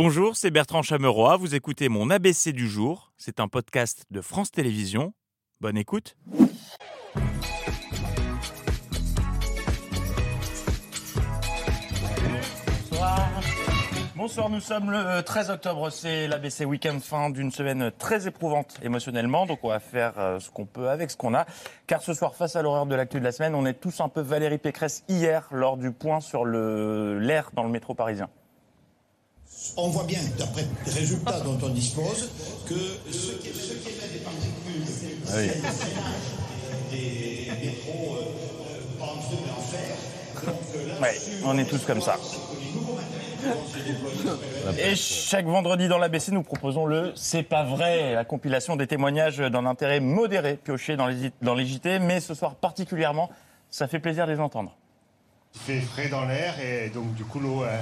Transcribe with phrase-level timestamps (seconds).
[0.00, 1.36] Bonjour, c'est Bertrand Chameroy.
[1.38, 3.10] Vous écoutez mon ABC du jour.
[3.16, 5.12] C'est un podcast de France Télévisions.
[5.60, 6.16] Bonne écoute.
[14.14, 14.48] Bonsoir.
[14.50, 19.58] Nous sommes le 13 octobre, c'est l'ABC Week-end, fin d'une semaine très éprouvante émotionnellement, donc
[19.64, 21.44] on va faire euh, ce qu'on peut avec ce qu'on a.
[21.88, 24.08] Car ce soir, face à l'horreur de l'actu de la semaine, on est tous un
[24.08, 28.28] peu Valérie Pécresse hier lors du point sur l'air dans le métro parisien.
[29.76, 32.30] On voit bien, d'après les résultats dont on dispose,
[32.66, 32.74] que
[33.10, 34.82] ce qui, émet des particules
[36.90, 39.96] des métros euh, en feu et en fer.
[40.46, 42.16] Donc euh, là, Ouais, on est tous comme ça.
[44.78, 49.38] Et chaque vendredi dans l'ABC, nous proposons le C'est pas vrai, la compilation des témoignages
[49.38, 53.30] d'un intérêt modéré pioché dans les, dans les JT, mais ce soir particulièrement,
[53.70, 54.76] ça fait plaisir de les entendre.
[55.54, 57.78] Il fait frais dans l'air et donc du coup l'eau euh,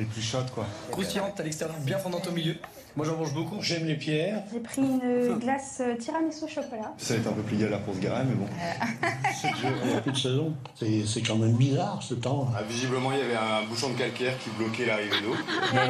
[0.00, 0.66] est plus chaude quoi.
[0.90, 2.54] croustillante à l'extérieur, bien fondante au milieu.
[2.96, 3.56] Moi j'en mange beaucoup.
[3.60, 4.42] j'aime les pierres.
[4.50, 6.94] J'ai pris une glace euh, tiramisu au chocolat.
[6.96, 8.46] Ça va être un peu plus galère pour se garer, mais bon.
[9.84, 10.54] Il n'y a plus de saison.
[10.74, 12.48] C'est c'est quand même bizarre ce temps.
[12.56, 15.34] Ah, visiblement, il y avait un bouchon de calcaire qui bloquait l'arrivée d'eau.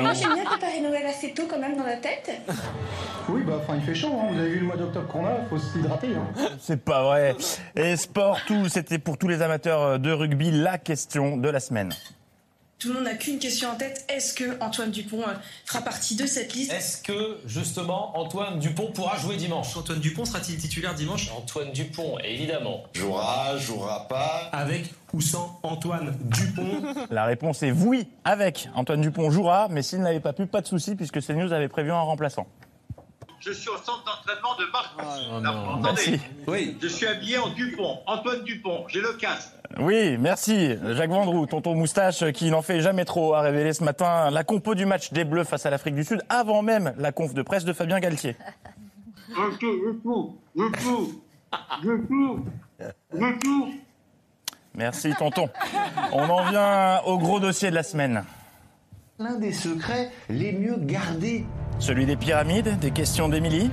[0.02, 2.30] Moi j'aime bien préparer Noël assez tôt quand même dans la tête.
[3.28, 4.28] Oui, bah, enfin, il fait chaud, hein.
[4.32, 6.08] vous avez vu le mois d'octobre qu'on a, faut s'hydrater.
[6.14, 6.48] Hein.
[6.60, 7.34] C'est pas vrai.
[7.74, 11.92] Et sport, tout, c'était pour tous les amateurs de rugby la question de la semaine.
[12.78, 14.04] Tout le monde n'a qu'une question en tête.
[14.08, 15.32] Est-ce que Antoine Dupont euh,
[15.64, 19.74] fera partie de cette liste Est-ce que, justement, Antoine Dupont pourra jouer dimanche?
[19.74, 21.30] Antoine Dupont sera-t-il titulaire dimanche?
[21.34, 22.84] Antoine Dupont, évidemment.
[22.92, 24.50] Jouera, jouera pas.
[24.52, 26.82] Avec ou sans Antoine Dupont?
[27.10, 28.68] La réponse est oui, avec.
[28.74, 31.92] Antoine Dupont jouera, mais s'il n'avait pas pu, pas de souci, puisque CNews avait prévu
[31.92, 32.46] un remplaçant.
[33.40, 34.94] Je suis au centre d'entraînement de Marc.
[34.98, 36.20] Oh vous m'entendez Merci.
[36.46, 36.76] Oui.
[36.82, 39.50] Je suis habillé en Dupont, Antoine Dupont, j'ai le casque.
[39.78, 40.76] Oui, merci.
[40.94, 44.74] Jacques Vendroux, tonton moustache, qui n'en fait jamais trop, a révélé ce matin la compo
[44.74, 47.64] du match des Bleus face à l'Afrique du Sud, avant même la conf de presse
[47.64, 48.36] de Fabien Galtier.
[49.36, 51.22] Ok, je tout, je tout,
[51.82, 52.44] je tout,
[53.12, 53.74] je tout.
[54.74, 55.48] Merci, tonton.
[56.12, 58.24] On en vient au gros dossier de la semaine.
[59.18, 61.44] L'un des secrets les mieux gardés.
[61.78, 63.70] Celui des pyramides, des questions d'Émilie.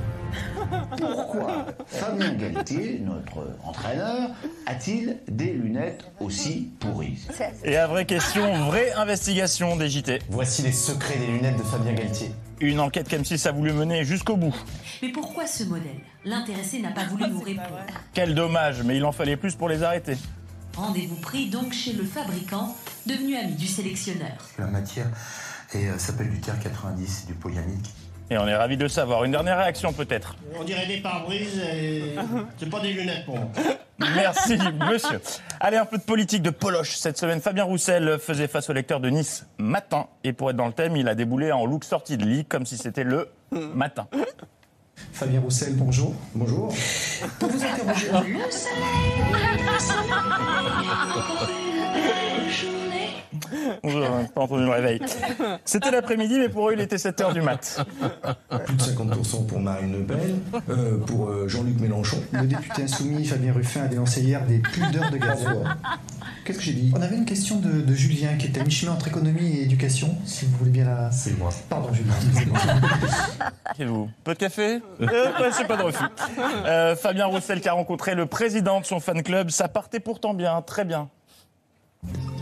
[0.97, 4.29] Pourquoi Fabien Galtier, notre entraîneur,
[4.65, 7.19] a-t-il des lunettes aussi pourries
[7.63, 10.19] Et à vraie question, vraie investigation des JT.
[10.29, 12.31] Voici les secrets des lunettes de Fabien Galtier.
[12.59, 14.55] Une enquête qu'M6 a voulu mener jusqu'au bout.
[15.01, 15.99] Mais pourquoi ce modèle?
[16.25, 17.85] L'intéressé n'a pas voulu nous répondre.
[18.13, 20.17] Quel dommage, mais il en fallait plus pour les arrêter.
[20.75, 22.75] Rendez-vous pris donc chez le fabricant,
[23.05, 24.31] devenu ami du sélectionneur.
[24.57, 25.05] La matière
[25.73, 27.91] et, euh, s'appelle du tiers 90, c'est du polyamique.
[28.31, 29.23] Et on est ravis de savoir.
[29.23, 30.35] Une dernière réaction peut-être.
[30.59, 32.15] On dirait des pare-brises et
[32.57, 33.51] c'est pas des lunettes pour moi.
[33.99, 34.57] Merci,
[34.89, 35.21] monsieur.
[35.59, 36.95] Allez, un peu de politique de Poloche.
[36.95, 40.07] Cette semaine, Fabien Roussel faisait face au lecteur de Nice matin.
[40.23, 42.65] Et pour être dans le thème, il a déboulé en look sortie de lit, comme
[42.65, 44.07] si c'était le matin.
[45.11, 46.15] Fabien Roussel, bonjour.
[46.33, 46.73] Bonjour.
[47.39, 48.23] Pour vous interroger, On
[49.73, 51.62] ます。
[53.83, 54.99] N'a pas entendu le réveil.
[55.65, 57.85] C'était l'après-midi, mais pour eux, il était 7h du mat.
[58.65, 62.17] Plus de 50% pour Marine Le Pen, euh, pour euh, Jean-Luc Mélenchon.
[62.31, 65.45] Le député insoumis Fabien Ruffin a dénoncé hier des pudeurs de gaz.
[66.45, 66.91] Qu'est-ce que j'ai dit?
[66.95, 70.17] On avait une question de, de Julien qui était à mi-chemin entre économie et éducation,
[70.25, 71.09] si vous voulez bien la...
[71.11, 71.49] C'est moi.
[71.69, 72.13] Pardon Julien.
[73.79, 74.09] Et vous?
[74.23, 74.81] Peu de café?
[75.01, 75.07] Euh,
[75.39, 76.03] ouais, C'est pas de refus.
[76.65, 79.49] Euh, Fabien Roussel qui a rencontré le président de son fan club.
[79.49, 81.09] Ça partait pourtant bien, très bien.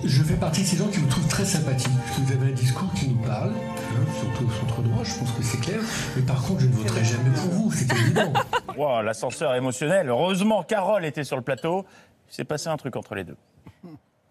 [0.03, 1.91] Je fais partie de ces gens qui vous trouvent très sympathique.
[2.17, 5.44] Vous avez un discours qui nous parle, hein, surtout au centre droit, je pense que
[5.44, 5.79] c'est clair.
[6.16, 8.34] Mais par contre, je ne voterai jamais pour vous, c'est évident.
[8.78, 10.07] Wow, L'ascenseur émotionnel.
[10.09, 11.85] Heureusement, Carole était sur le plateau.
[12.31, 13.35] Il s'est passé un truc entre les deux.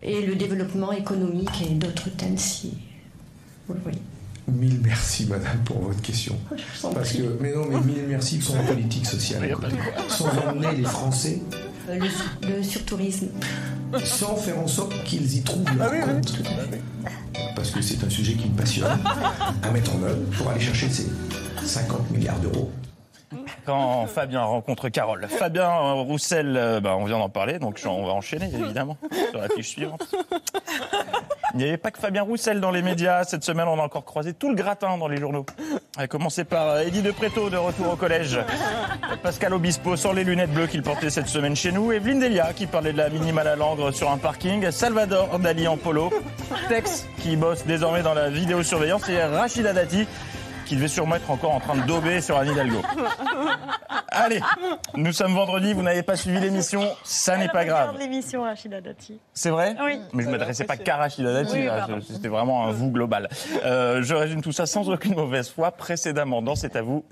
[0.02, 2.72] Et le développement économique et d'autres thèmes si
[3.68, 3.98] vous le voyez.
[4.48, 6.36] Mille merci, madame, pour votre question.
[6.94, 9.54] Parce que, mais non, mais mille merci pour la politique sociale.
[10.08, 11.40] Sans emmener les Français,
[11.88, 11.98] Euh,
[12.42, 13.28] le, le surtourisme.
[14.04, 16.38] Sans faire en sorte qu'ils y trouvent leur compte.
[17.56, 18.98] Parce que c'est un sujet qui me passionne
[19.62, 21.08] à mettre en œuvre pour aller chercher ces
[21.62, 22.70] 50 milliards d'euros.
[23.64, 25.26] Quand Fabien rencontre Carole.
[25.28, 28.96] Fabien Roussel, euh, bah, on vient d'en parler, donc on va enchaîner évidemment
[29.30, 30.02] sur la fiche suivante.
[31.54, 33.24] Il n'y avait pas que Fabien Roussel dans les médias.
[33.24, 35.44] Cette semaine, on a encore croisé tout le gratin dans les journaux.
[35.96, 38.38] A commencer par euh, Eddie de Préto, de retour au collège.
[39.22, 41.92] Pascal Obispo, sans les lunettes bleues qu'il portait cette semaine chez nous.
[41.92, 44.70] Evelyne Delia, qui parlait de la minimale à langre sur un parking.
[44.70, 46.10] Salvador Dali en polo.
[46.68, 49.08] Tex, qui bosse désormais dans la vidéosurveillance.
[49.08, 50.06] Et Rachida Dati,
[50.70, 52.80] qui devait sûrement être encore en train de dober sur Anne Hidalgo.
[54.08, 54.40] Allez,
[54.94, 57.96] nous sommes vendredi, vous n'avez pas suivi l'émission, ça n'est pas grave.
[57.98, 59.18] l'émission Rachida Dati.
[59.34, 59.98] C'est vrai Oui.
[60.12, 61.98] Mais je ne m'adressais pas qu'à Rachida Dati, Oui, là, pardon.
[62.00, 63.28] c'était vraiment un vous global.
[63.64, 65.72] Euh, je résume tout ça sans aucune mauvaise foi.
[65.72, 67.04] Précédemment, dans C'est à vous,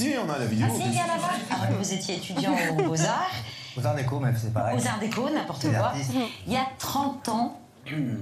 [0.00, 0.66] Si, on a la vidéo.
[0.70, 1.12] Ah si, il y a la.
[1.50, 3.30] Ah ouais, vous étiez étudiant aux Beaux-Arts,
[3.78, 4.78] Aux Arts Déco, même, c'est pareil.
[4.78, 5.86] aux Arts Déco, n'importe quoi.
[5.88, 6.12] artistes.
[6.46, 7.60] Il y a 30 ans,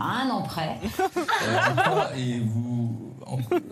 [0.01, 0.77] à un an près,
[2.17, 3.15] Et vous.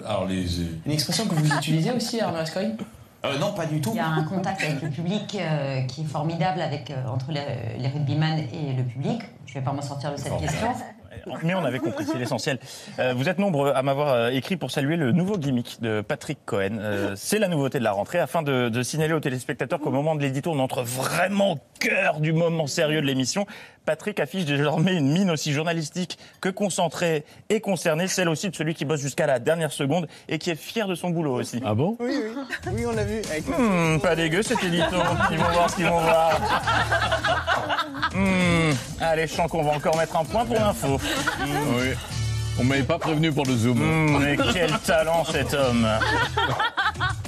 [0.06, 0.60] Alors, les.
[0.84, 2.76] Une expression que vous utilisez aussi, Arnaud Ascoy?
[3.24, 3.90] Euh, non, pas du tout.
[3.92, 7.32] il y a un contact avec le public euh, qui est formidable avec, euh, entre
[7.32, 9.20] les, les rugbyman et le public.
[9.46, 10.68] Je ne vais pas m'en sortir de cette question.
[11.42, 12.58] Mais on avait compris, c'est l'essentiel.
[12.98, 16.38] Euh, vous êtes nombreux à m'avoir euh, écrit pour saluer le nouveau gimmick de Patrick
[16.44, 16.78] Cohen.
[16.80, 20.14] Euh, c'est la nouveauté de la rentrée, afin de, de signaler aux téléspectateurs qu'au moment
[20.14, 23.46] de l'édito, on entre vraiment au cœur du moment sérieux de l'émission.
[23.84, 28.74] Patrick affiche désormais une mine aussi journalistique que concentrée et concernée, celle aussi de celui
[28.74, 31.62] qui bosse jusqu'à la dernière seconde et qui est fier de son boulot aussi.
[31.64, 31.96] Ah bon?
[32.00, 32.42] Oui, oui.
[32.72, 33.20] Oui, on l'a vu.
[33.30, 34.96] Avec Hmm, pas dégueu cet édito.
[35.30, 36.40] Ils vont voir ce qu'ils vont voir.
[38.14, 41.00] Hmm, allez, je sens qu'on va encore mettre un point pour l'info.
[41.40, 41.92] Oui.
[42.58, 43.78] On m'avait pas prévenu pour le Zoom.
[43.78, 45.86] Hmm, mais quel talent cet homme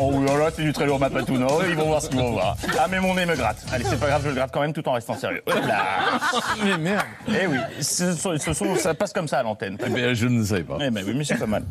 [0.01, 1.49] Oh oui, là, c'est du très lourd Mapatouno.
[1.69, 2.57] Ils vont voir ce qu'ils vont voir.
[2.79, 3.57] Ah, mais mon nez me gratte.
[3.73, 5.43] Allez, c'est pas grave, je le gratte quand même tout en restant sérieux.
[5.47, 5.83] Hop là
[6.65, 7.05] Mais merde.
[7.29, 9.77] Eh oui, ce sont- ce sont- ça passe comme ça à l'antenne.
[9.85, 10.79] Eh bien, je ne savais pas.
[10.81, 11.65] Eh ben oui, mais c'est pas mal.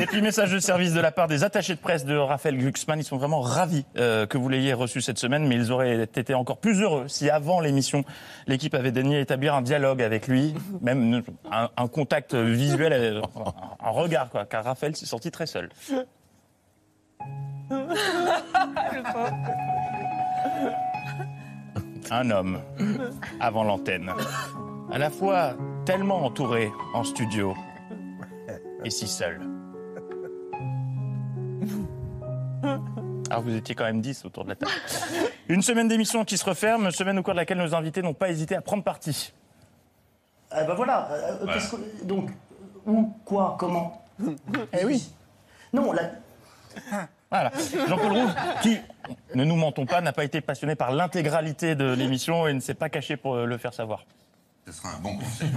[0.00, 3.00] Et puis, message de service de la part des attachés de presse de Raphaël Glucksmann.
[3.00, 6.34] Ils sont vraiment ravis euh, que vous l'ayez reçu cette semaine, mais ils auraient été
[6.34, 8.04] encore plus heureux si, avant l'émission,
[8.46, 13.22] l'équipe avait daigné établir un dialogue avec lui, même un, un contact visuel, euh,
[13.82, 15.68] un, un regard, quoi, car Raphaël s'est senti très seul.
[22.10, 22.60] Un homme,
[23.40, 24.10] avant l'antenne,
[24.90, 25.54] à la fois
[25.84, 27.54] tellement entouré en studio
[28.84, 29.40] et si seul.
[33.30, 34.72] Alors vous étiez quand même 10 autour de la table.
[35.48, 38.30] Une semaine d'émission qui se referme, semaine au cours de laquelle nos invités n'ont pas
[38.30, 39.32] hésité à prendre parti.
[40.50, 41.08] Ah bah voilà.
[41.10, 41.52] euh, Voilà.
[41.54, 42.30] qu'est-ce que- donc,
[42.86, 44.02] où, quoi, comment
[44.72, 45.10] Eh oui.
[45.74, 46.02] Non, la...
[47.30, 47.52] Voilà.
[47.86, 48.78] Jean-Paul Rouve, qui,
[49.34, 52.74] ne nous mentons pas, n'a pas été passionné par l'intégralité de l'émission et ne s'est
[52.74, 54.04] pas caché pour le faire savoir.
[54.66, 55.48] Ce sera un bon conseil.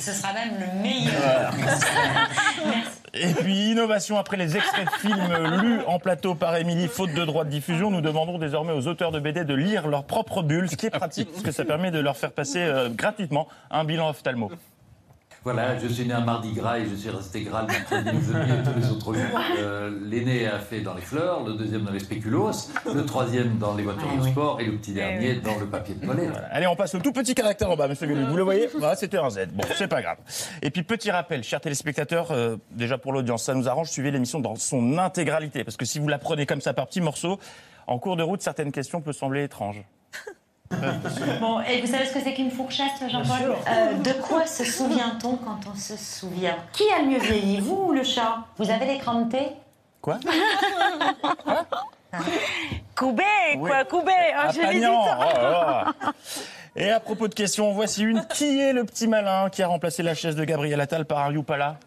[0.00, 1.54] Ce sera même le meilleur.
[3.14, 7.24] Et puis, innovation après les extraits de films lus en plateau par Émilie, faute de
[7.24, 10.68] droit de diffusion, nous demandons désormais aux auteurs de BD de lire leur propre bulle,
[10.68, 13.84] ce qui est pratique, parce que ça permet de leur faire passer euh, gratuitement un
[13.84, 14.50] bilan ophtalmo.
[15.44, 18.20] Voilà, je suis né un mardi gras et je suis resté gras le mercredi, le
[18.22, 19.40] jeudi et tous les autres jours.
[19.58, 23.74] Euh, L'aîné a fait dans les fleurs, le deuxième dans les spéculoos, le troisième dans
[23.74, 26.32] les voitures de sport et le petit dernier dans le papier de toilette.
[26.50, 28.26] Allez, on passe au tout petit caractère en bas, monsieur Gueluc.
[28.26, 28.68] Vous le voyez?
[28.78, 29.48] Voilà, c'était un Z.
[29.52, 30.16] Bon, c'est pas grave.
[30.62, 34.40] Et puis, petit rappel, chers téléspectateurs, euh, déjà pour l'audience, ça nous arrange, suivez l'émission
[34.40, 35.62] dans son intégralité.
[35.62, 37.38] Parce que si vous la prenez comme ça par petits morceaux,
[37.86, 39.84] en cours de route, certaines questions peuvent sembler étranges.
[41.40, 45.36] Bon, et vous savez ce que c'est qu'une fourchette, Jean-Paul Euh, De quoi se souvient-on
[45.36, 46.56] quand on se souvient?
[46.72, 48.38] Qui a le mieux vieilli, vous ou le chat?
[48.58, 49.48] Vous avez l'écran de thé?
[50.00, 50.18] Quoi?
[52.94, 53.22] Koubé,
[53.56, 53.70] Oui.
[53.70, 53.78] quoi.
[54.36, 54.80] Ah, Oh, je l'ai
[56.76, 58.24] Et à propos de questions, voici une.
[58.34, 61.32] Qui est le petit malin qui a remplacé la chaise de Gabriel Attal par un
[61.32, 61.78] Youpala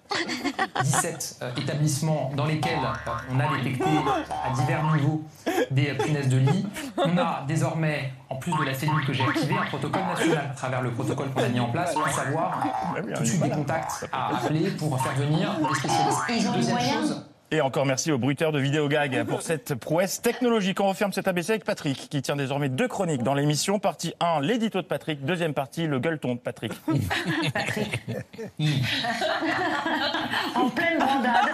[0.82, 5.24] 17 euh, établissements dans lesquels euh, on a détecté à divers niveaux
[5.72, 6.66] des euh, punaises de lit.
[6.98, 10.56] On a désormais, en plus de la cellule que j'ai activée, un protocole national à
[10.56, 12.64] travers le protocole qu'on a mis en place, à savoir
[13.14, 16.56] tout de suite des contacts à appeler pour faire venir les spécialistes.
[16.56, 20.82] Deuxième chose, Et encore merci aux bruiteurs de vidéogag pour cette prouesse technologique.
[20.82, 23.80] On referme cet ABC avec Patrick, qui tient désormais deux chroniques dans l'émission.
[23.80, 25.24] Partie 1, l'édito de Patrick.
[25.24, 26.74] Deuxième partie, le gueuleton de Patrick.
[30.56, 31.50] En pleine bandade,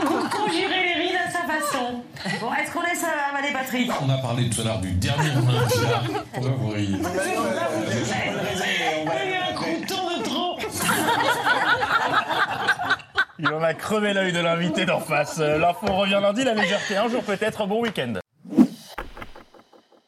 [0.00, 2.02] pour conjurer les rides à sa façon.
[2.40, 3.90] Bon, est-ce qu'on laisse euh, avaler Patrick?
[4.02, 6.02] On a parlé tout à l'heure du dernier Olympia.
[6.32, 7.04] Pourquoi vous riez Il y
[9.36, 10.58] a un crouton de trop.
[13.38, 15.38] Il en a crevé l'œil de l'invité d'en face.
[15.38, 17.66] Euh, L'info revient lundi, la légèreté un jour peut-être.
[17.66, 18.14] Bon week-end.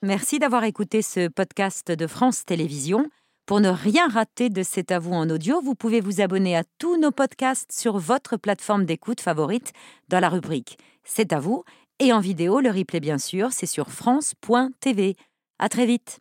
[0.03, 3.09] Merci d'avoir écouté ce podcast de France Télévisions.
[3.47, 6.63] Pour ne rien rater de C'est à vous en audio, vous pouvez vous abonner à
[6.79, 9.73] tous nos podcasts sur votre plateforme d'écoute favorite
[10.09, 11.65] dans la rubrique C'est à vous
[11.99, 15.17] et en vidéo, le replay bien sûr, c'est sur France.tv.
[15.59, 16.21] À très vite.